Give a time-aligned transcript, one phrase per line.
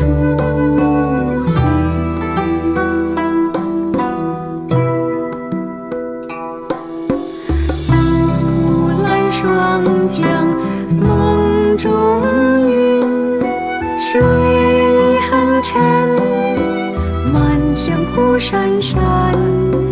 [0.00, 0.06] 初
[1.46, 1.60] 雪，
[8.64, 10.24] 乌兰霜降，
[10.98, 11.90] 梦中
[12.66, 13.42] 云，
[13.98, 14.22] 水
[15.30, 15.78] 横沉，
[17.30, 18.96] 满香铺山山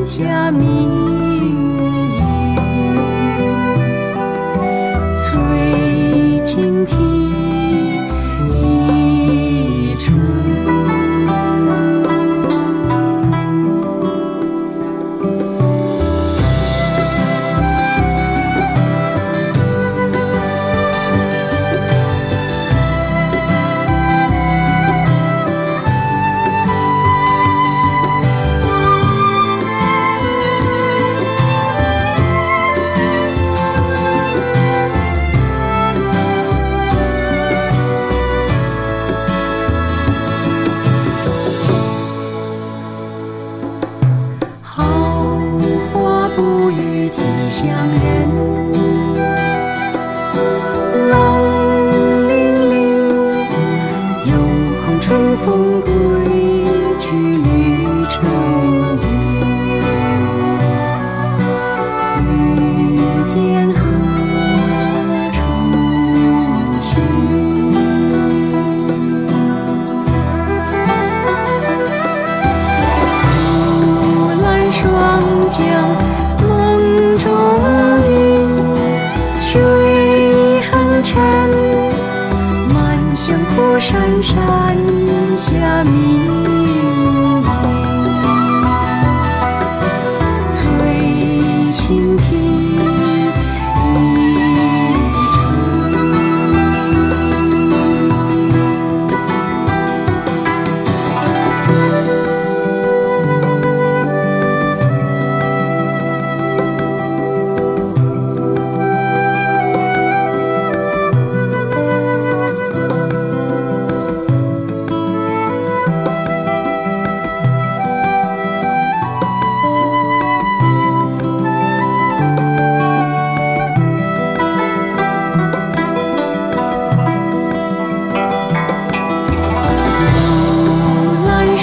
[0.03, 0.98] 下明。
[76.47, 77.25] 梦中
[78.09, 78.11] 云
[79.41, 79.51] 水
[80.71, 81.17] 横沉，
[82.75, 82.77] 满
[83.17, 84.98] 香蒲山山。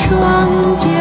[0.08, 0.95] 霜剑